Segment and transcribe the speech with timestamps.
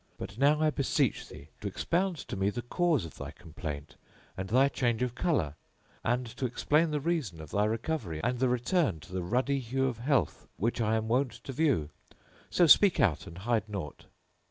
[0.17, 3.97] But now I beseech thee to expound to me the cause of thy complaint
[4.35, 5.53] and thy change of colour,
[6.03, 9.85] and to explain the reason of thy recovery and the return to the ruddy hue
[9.85, 11.91] of health which I am wont to view.
[12.49, 14.05] So speak out and hide naught!"